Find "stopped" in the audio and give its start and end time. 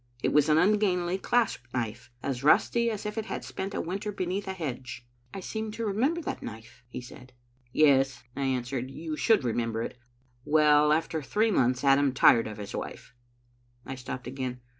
13.93-14.25